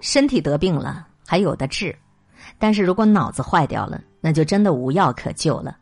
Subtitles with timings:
[0.00, 1.96] 身体得病了还有的治，
[2.58, 5.76] 但是如果脑子坏掉了，那就真的无药可救了。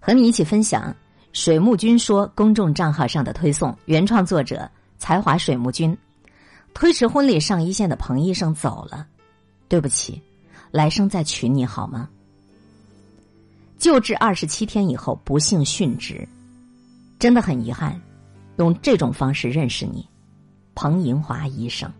[0.00, 0.94] 和你一起分享
[1.32, 5.96] 水木君说公众账号上的推送，原创作者才华水木君。
[6.74, 9.06] 推迟婚礼上一线的彭医生走了，
[9.68, 10.20] 对不起，
[10.72, 12.08] 来生再娶你好吗？
[13.78, 16.26] 救治二十七天以后不幸殉职，
[17.18, 18.00] 真的很遗憾。
[18.56, 20.08] 用这种方式认识你，
[20.74, 21.90] 彭银华医生。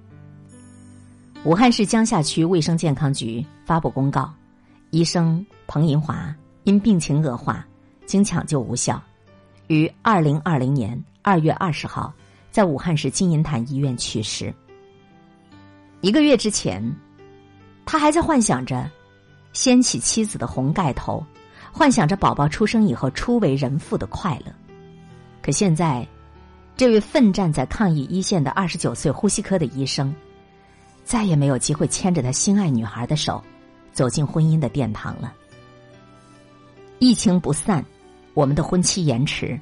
[1.44, 4.32] 武汉市江夏区卫生健康局发布公告：
[4.88, 7.62] 医生彭银华因病情恶化，
[8.06, 8.98] 经抢救无效，
[9.66, 12.10] 于二零二零年二月二十号
[12.50, 14.54] 在武汉市金银潭医院去世。
[16.00, 16.82] 一个月之前，
[17.84, 18.90] 他还在幻想着
[19.52, 21.22] 掀起妻子的红盖头，
[21.70, 24.52] 幻想着宝宝出生以后初为人父的快乐。
[25.42, 26.08] 可现在，
[26.74, 30.14] 这位奋战在抗疫一线的二十九岁呼吸科的医生，
[31.04, 33.42] 再也没有机会牵着他心爱女孩的手，
[33.92, 35.32] 走进婚姻的殿堂了。
[36.98, 37.84] 疫情不散，
[38.32, 39.58] 我们的婚期延迟。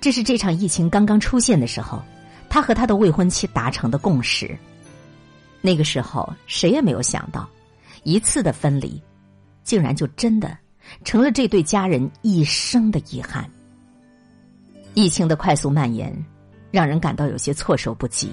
[0.00, 2.00] 这是这场疫情刚刚出现的时候，
[2.48, 4.56] 他和他的未婚妻达成的共识。
[5.60, 7.48] 那个时候，谁也没有想到，
[8.04, 9.02] 一次的分离，
[9.64, 10.56] 竟然就真的
[11.04, 13.44] 成了这对家人一生的遗憾。
[14.94, 16.16] 疫情的快速蔓延，
[16.70, 18.32] 让人感到有些措手不及。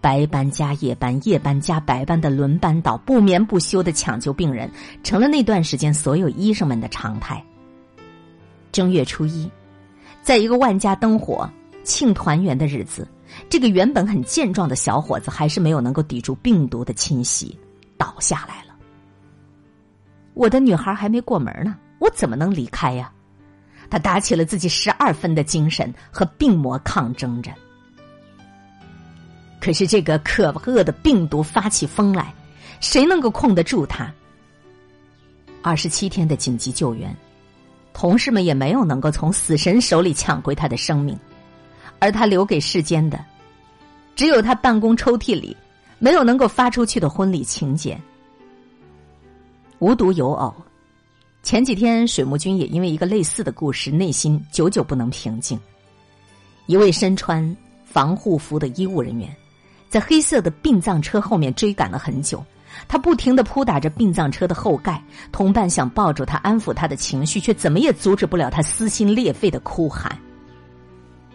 [0.00, 4.70] 白班加夜班，夜班加白班的轮班倒，不眠不休的抢救病人，
[5.02, 7.44] 成了那段时间所有医生们的常态。
[8.72, 9.50] 正月初一，
[10.22, 11.48] 在一个万家灯火
[11.84, 13.06] 庆团圆的日子。
[13.48, 17.56] 这个原本很健壮的小伙子，还是没有能够抵住病毒的侵袭，
[17.96, 18.74] 倒下来了。
[20.34, 23.12] 我的女孩还没过门呢，我怎么能离开呀？
[23.88, 27.52] 他打起了自己十二分的精神，和病魔抗争着。
[29.60, 32.34] 可是这个可恶的病毒发起疯来，
[32.80, 34.12] 谁能够控得住他？
[35.62, 37.14] 二十七天的紧急救援，
[37.92, 41.18] 同事们也没有能够从死神手里抢回他的生命。
[41.98, 43.22] 而他留给世间的，
[44.16, 45.54] 只有他办公抽屉里
[45.98, 48.00] 没有能够发出去的婚礼请柬。
[49.80, 50.54] 无独有偶，
[51.42, 55.60] 前几天水木君也因为一个类似的故事，内心久久不能平静。
[56.64, 57.54] 一位身穿
[57.84, 59.36] 防护服的医务人员，
[59.90, 62.42] 在黑色的殡葬车后面追赶了很久，
[62.86, 65.02] 他不停的扑打着殡葬车的后盖，
[65.32, 70.16] 同伴想抱住他安抚他的情绪，却怎么也阻止不了他撕心裂肺的哭喊。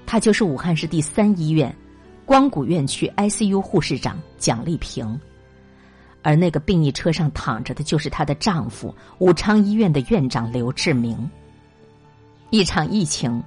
[0.05, 1.75] 她就是武汉市第三医院
[2.25, 5.19] 光谷院区 ICU 护士长蒋丽萍，
[6.21, 11.29] 而那个病历车上躺着的就是她的丈夫武昌医院的院长刘志明。
[12.51, 13.43] 一场疫情，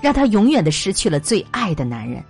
[0.00, 2.24] 让她永远的失去了最爱的男人。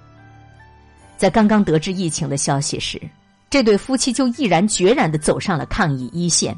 [1.20, 2.98] 在刚刚得知疫情的消息时，
[3.50, 6.56] 这对夫妻就毅然决然的走上了抗疫一线。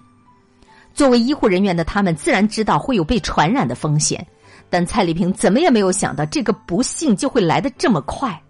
[0.94, 4.24] 作为医护人员的他们，自然知道会有被传染的风险。
[4.70, 8.40] 但蔡丽萍怎么也没有想到，这个不幸就会来的这么快。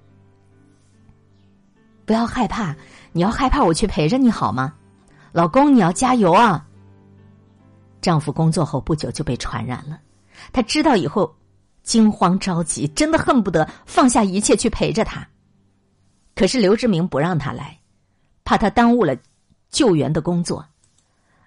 [2.04, 2.76] 不要害怕，
[3.12, 4.74] 你要害怕，我去陪着你好吗？
[5.32, 6.62] 老公，你要加油啊！
[8.02, 9.98] 丈夫工作后不久就被传染了，
[10.52, 11.34] 她知道以后
[11.82, 15.26] 惊慌着急，真的恨不得放下一切去陪着他。
[16.34, 17.78] 可是刘志明不让他来，
[18.44, 19.16] 怕他耽误了
[19.70, 20.64] 救援的工作，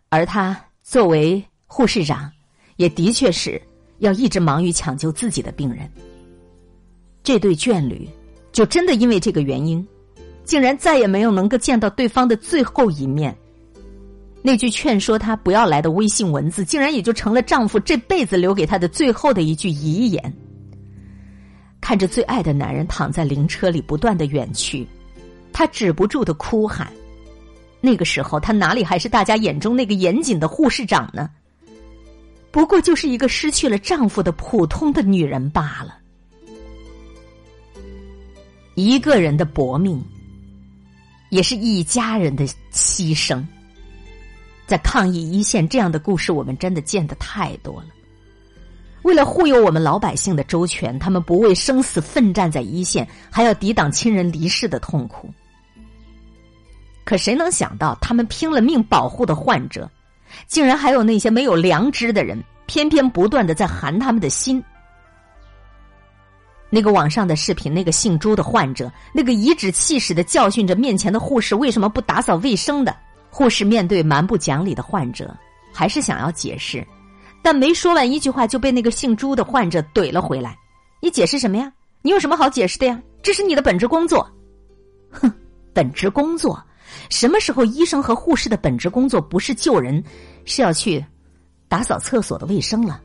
[0.09, 2.31] 而他作为护士长，
[2.78, 3.62] 也的确是。
[4.00, 5.90] 要一直忙于抢救自己的病人，
[7.24, 8.06] 这对眷侣
[8.51, 9.88] 就真的因为这个原因，
[10.44, 13.34] 竟然再也没有能够见到对方的最后一面。
[14.41, 20.38] 那句劝说他不要来的微信文字，竟然也就成了丈夫这辈子留给他的最后的一句遗言。
[21.85, 24.88] 看着最爱的男人躺在灵车里不断的远去，
[25.53, 26.91] 她止不住的哭喊。
[27.79, 31.29] 那个时候，她哪里还是大家眼中那个严谨的护士长呢？
[32.50, 36.00] 不过就是一个失去了丈夫的普通的女人罢了。
[38.74, 40.03] 一个人的搏命，
[41.29, 43.45] 也是一家人的牺牲。
[44.65, 47.89] 在抗疫一线，这样的故事我们真的见的太多了。
[49.06, 55.30] 为了护佑我们老百姓的周全，他们不畏生死奋战在一线，还要抵挡亲人离世的痛苦。
[57.04, 59.88] 可谁能想到，他们拼了命保护的患者？
[60.48, 64.62] 竟然还有那些没有良知的人，偏偏不断的在寒他们的心。
[66.72, 72.98] 那个网上的视频，那个姓朱的患者，那个颐指气使的教训着面前的护士为什么不打扫卫生的
[73.30, 75.31] 护士，面对蛮不讲理的患者，
[75.72, 76.84] 还是想要解释，
[77.45, 80.57] 但没说完一句话就被那个姓朱的患者怼了回来
[81.00, 81.71] ：“你解释什么呀？
[82.01, 83.00] 你有什么好解释的呀？
[83.21, 84.27] 这是你的本职工作。”
[85.13, 85.31] 哼，
[85.71, 86.59] 本职工作
[87.12, 90.03] 什么时候医生和护士的本职工作不是救人，
[90.44, 91.06] 是要去
[91.68, 93.00] 打扫厕所的卫生了？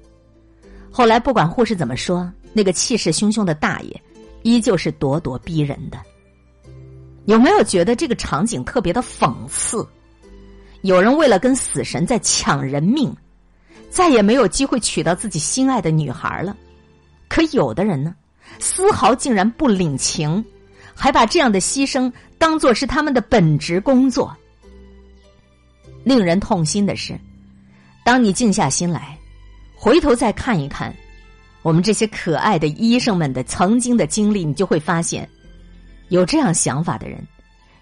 [0.90, 4.02] 后来不管护士怎么说，那个气势汹汹的大爷
[4.40, 5.98] 依旧是咄咄逼人的。
[7.26, 9.86] 有没有觉得这个场景特别的讽刺？
[10.80, 13.14] 有人为了跟死神在抢人命，
[13.90, 16.56] 再也没有机会娶到自己心爱的女孩了。
[17.28, 18.14] 可有的人呢，
[18.58, 20.42] 丝毫竟然不领情，
[20.94, 24.34] 还把这样的牺牲当做是他们的本职工作。
[26.02, 27.18] 令人痛心的是，
[28.04, 29.18] 当你静下心来，
[29.74, 30.94] 回头再看一看
[31.62, 35.28] 我们这些可爱的医生们的曾经的经历，你就会发现，
[36.08, 37.22] 有这样想法的人，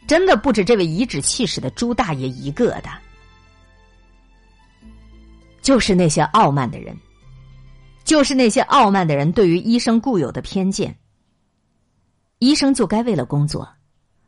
[0.07, 2.91] 真的不止这位颐指气使的朱大爷一个的，
[5.69, 6.97] 就是那些傲慢的人。
[8.03, 10.97] 就是那些傲慢的人对于医生固有的偏见。
[12.39, 13.69] 医生就该为了工作，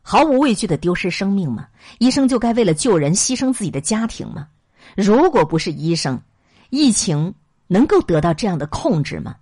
[0.03, 1.67] 毫无畏惧的丢失生命吗？
[1.97, 4.49] 医生就该为了救人牺牲自己的家庭吗？
[4.95, 6.21] 如果不是医生，
[6.69, 7.33] 疫情
[7.65, 9.35] 能够得到这样的控制吗？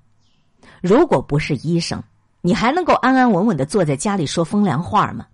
[0.81, 2.01] 如果不是医生，
[2.39, 5.27] 你还能够安安稳稳的坐在家里说风凉话吗？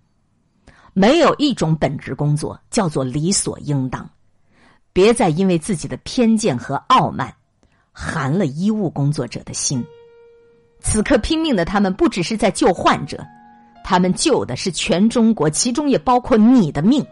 [0.94, 4.10] 没有一种本职工作叫做理所应当。
[4.96, 7.36] 别再因为自己的偏见和傲慢。
[7.98, 9.86] 寒了医务工作者的心。
[10.80, 13.26] 此刻拼命的他们，不只是在救患者，
[13.86, 17.06] 他们救的是全中国，其中也包括你的命。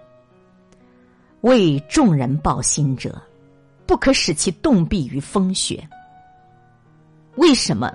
[1.40, 3.22] 为众人抱心者，
[3.86, 5.86] 不可使其冻毙于风雪。
[7.36, 7.94] 为什么？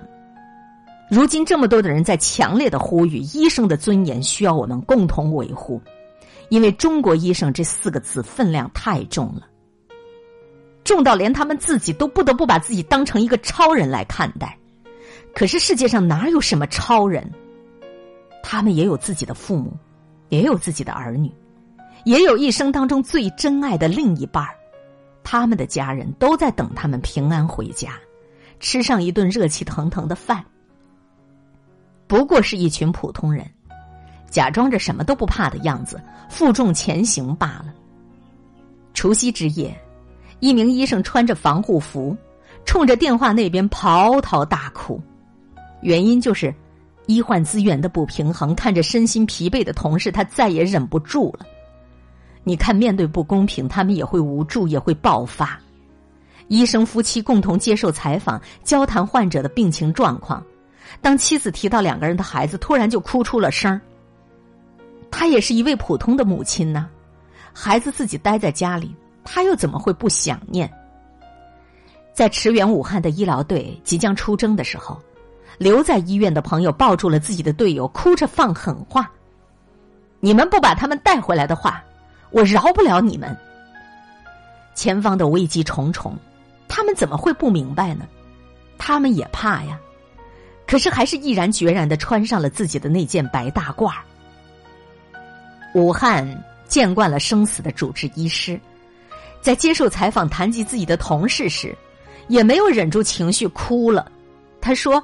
[1.11, 5.79] 如今这么多的人在强烈的呼吁，医生的尊严需要我们共同维护，
[6.49, 9.47] 因为中国医生这四个字分量太重了。
[10.89, 14.57] 重到连他们自己都不得不把自己当成一个超人来看待，
[15.35, 17.31] 可是世界上哪有什么超人？
[18.41, 19.71] 他们也有自己的父母，
[20.29, 21.31] 也有自己的儿女，
[22.05, 24.43] 也有一生当中最珍爱的另一半
[25.23, 27.91] 他们的家人都在等他们平安回家，
[28.59, 30.43] 吃上一顿热气腾腾的饭。
[32.07, 33.45] 不过是一群普通人，
[34.27, 36.01] 假装着什么都不怕的样子，
[36.31, 37.75] 负重前行罢了。
[38.95, 39.79] 除夕之夜。
[40.39, 42.15] 一名医生穿着防护服，
[42.65, 45.01] 冲着电话那边嚎啕大哭，
[45.81, 46.53] 原因就是
[47.07, 48.55] 医患资源的不平衡。
[48.55, 51.45] 看着身心疲惫的同事，他再也忍不住了。
[52.43, 55.59] 你看，面对不公平，他们也会无助，也会爆发。
[56.47, 60.43] 医生夫妻共同接受采访，交谈患者的病情状况。
[61.01, 63.79] 当妻子提到两个人的孩子，突然就哭出了声儿。
[65.11, 66.89] 她也是一位普通的母亲呢，
[67.53, 68.95] 孩子自己待在家里。
[69.23, 70.71] 他又怎么会不想念？
[72.13, 74.99] 在驰援武汉的医疗队即将出征的时候，
[75.57, 79.09] 留在医院的朋友抱住了自己的队友，哭着放狠话
[80.19, 81.81] ：“你们不把他们带回来的话，
[82.31, 83.35] 我饶不了你们。”
[84.75, 86.17] 前方的危机重重，
[86.67, 88.05] 他们怎么会不明白呢？
[88.77, 89.79] 他们也怕呀，
[90.67, 93.93] 可是还是毅然决然的穿上了自己的那件白大褂。
[95.73, 98.59] 武汉见惯了生死的主治医师。
[99.41, 101.75] 在接受采访谈及自己的同事时，
[102.27, 104.11] 也没有忍住情绪哭了。
[104.61, 105.01] 他说：“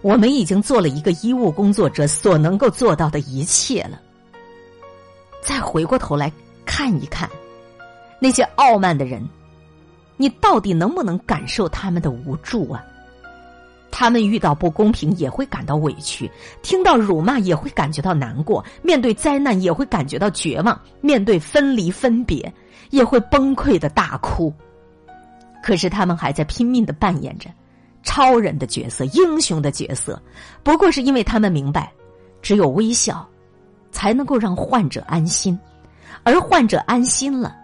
[0.00, 4.00] 我们已经做了一个医务工作者所能够做到的一切了。”
[5.42, 6.32] 再回过头来
[6.64, 7.28] 看一看
[8.18, 9.22] 那些傲慢的人，
[10.16, 12.82] 你到底能不能感受他们的无助啊？
[13.96, 16.28] 他们遇到不公平也会感到委屈，
[16.62, 22.52] 听到辱骂也会感觉到难过，面对灾难也会感觉到绝望，面对分离分别。
[22.90, 24.52] 也会崩溃的大哭，
[25.62, 27.50] 可是他们还在拼命的扮演着
[28.04, 30.20] 超人的角色、英雄的角色，
[30.62, 31.92] 不过是因为他们明白，
[32.40, 33.26] 只有微笑，
[33.90, 35.58] 才能够让患者安心，
[36.22, 37.56] 而患者安心了，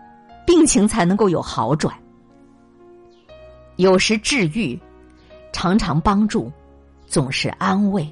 [0.44, 1.94] 病情才能够有好转。
[3.76, 4.76] 有时治愈，
[5.60, 6.50] 常常帮助，
[7.06, 8.10] 总是安慰，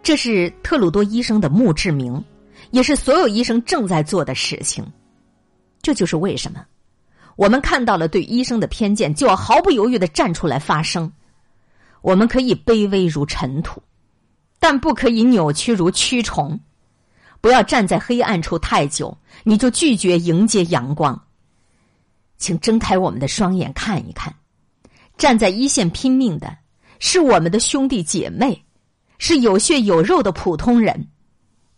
[0.00, 2.24] 这是特鲁多医生的墓志铭，
[2.70, 4.86] 也是所有医生正在做的事情。
[5.82, 6.64] 这就是为什么，
[7.34, 11.12] 我们看到了对医生的偏见，就要毫不犹豫的站出来发声。
[12.00, 13.82] 我们可以卑微如尘土，
[14.60, 16.60] 但不可以扭曲如蛆虫。
[17.40, 21.20] 不要站在黑暗处太久，你就拒绝迎接阳光。
[22.38, 24.32] 请睁开我们的双眼看一看，
[25.16, 26.56] 站在一线拼命的
[26.98, 28.64] 是我们的兄弟姐妹，
[29.18, 31.08] 是有血有肉的普通人。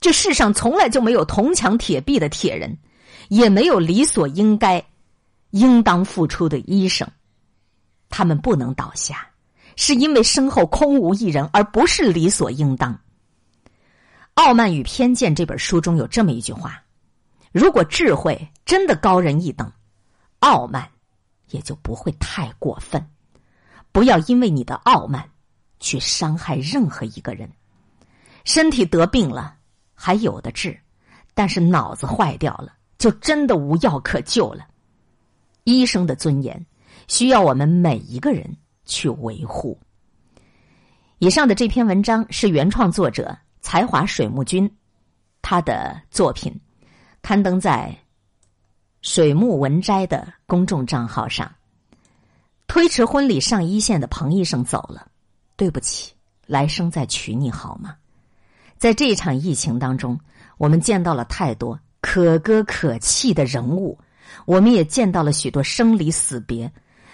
[0.00, 2.78] 这世上从来就没有铜墙铁壁的铁人。
[3.30, 4.84] 也没有理所应该、
[5.48, 7.08] 应当付出的医生，
[8.10, 9.26] 他们不能倒下，
[9.76, 12.92] 是因为身后空无一人，而不是理所应当。
[14.34, 16.82] 《傲慢与偏见》这本书中有这么一句话
[17.50, 19.72] ：“如果智慧真的高人一等，
[20.40, 20.86] 傲慢
[21.48, 23.02] 也就不会太过分。
[23.94, 25.30] 不要因为你的傲慢
[25.78, 27.48] 去伤害任何一个人。
[28.44, 29.56] 身体得病了
[29.94, 30.76] 还有的治，
[31.32, 34.66] 但是脑子坏掉了就真的无药可救了。
[35.62, 36.66] 医生的尊严
[37.06, 39.78] 需要我们每一个人去维护。
[41.20, 44.68] 以上的这篇文章是原创作者才华水木君
[45.40, 46.52] 他的作品，
[47.22, 47.96] 刊登在
[49.02, 51.48] 水木文摘的公众账号上。
[52.66, 55.06] 推迟婚礼上一线的彭医生走了，
[55.56, 56.12] 对不起，
[56.46, 57.94] 来生再娶你好吗？
[58.78, 60.18] 在这一场疫情当中，
[60.58, 63.98] 我们见到了太多可歌可泣的人物，
[64.46, 66.70] 我们也见到了许多生离死别、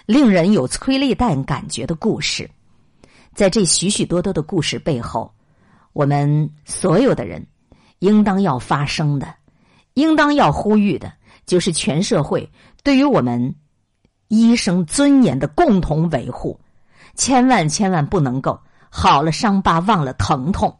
[0.07, 2.51] 令人有催泪弹感觉的故事。
[3.35, 5.33] 在这许许多多的故事背后，
[5.93, 7.47] 我们所有的人
[7.99, 9.33] 应当要发声的，
[9.95, 11.13] 应当要呼吁的，
[11.47, 12.51] 就是全社会
[12.83, 13.55] 对于我们
[14.31, 16.59] 医生尊严的共同维护。
[17.17, 18.59] 千万千万不能够
[18.89, 20.79] 好了伤疤忘了疼痛。